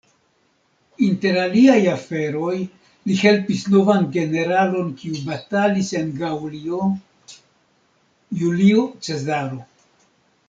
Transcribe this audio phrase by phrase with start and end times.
[1.07, 2.53] Inter aliaj aferoj,
[3.11, 6.79] li helpis novan generalon, kiu batalis en Gaŭlio:
[8.41, 9.61] Julio Cezaro.